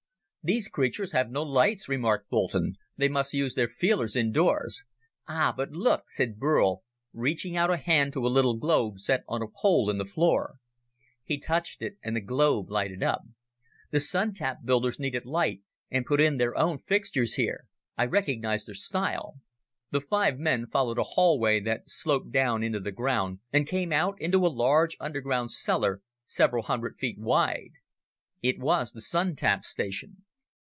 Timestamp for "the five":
19.91-20.39